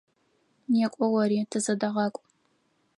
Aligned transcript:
Некӏо 0.71 1.05
ори, 1.21 1.39
тызэдэгъакӏу! 1.51 2.23